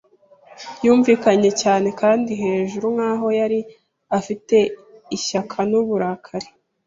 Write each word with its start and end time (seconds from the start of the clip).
yumvikanye 0.85 1.49
cyane 1.61 1.87
kandi 2.01 2.31
hejuru, 2.43 2.85
nkaho 2.95 3.27
yari 3.39 3.59
afite 4.17 4.57
ishyaka 5.17 5.57
n'uburakari. 5.69 6.49